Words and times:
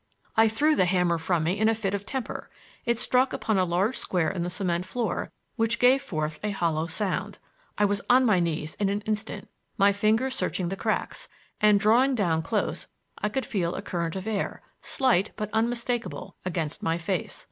I 0.35 0.47
threw 0.47 0.73
the 0.73 0.85
hammer 0.87 1.19
from 1.19 1.43
me 1.43 1.59
in 1.59 1.69
a 1.69 1.75
fit 1.75 1.93
of 1.93 2.07
temper; 2.07 2.49
it 2.85 2.97
struck 2.97 3.33
upon 3.33 3.59
a 3.59 3.65
large 3.65 3.99
square 3.99 4.31
in 4.31 4.41
the 4.41 4.49
cement 4.49 4.83
floor 4.83 5.31
which 5.57 5.77
gave 5.77 6.01
forth 6.01 6.39
a 6.41 6.49
hollow 6.49 6.87
sound. 6.87 7.37
I 7.77 7.85
was 7.85 8.01
on 8.09 8.25
my 8.25 8.39
knees 8.39 8.73
in 8.79 8.89
an 8.89 9.01
instant, 9.01 9.47
my 9.77 9.93
fingers 9.93 10.33
searching 10.33 10.69
the 10.69 10.75
cracks, 10.75 11.27
and 11.61 11.79
drawing 11.79 12.15
down 12.15 12.41
close 12.41 12.87
I 13.19 13.29
could 13.29 13.45
feel 13.45 13.75
a 13.75 13.83
current 13.83 14.15
of 14.15 14.25
air, 14.25 14.63
slight 14.81 15.33
but 15.35 15.51
unmistakable, 15.53 16.35
against 16.45 16.81
my 16.81 16.97
face. 16.97 17.39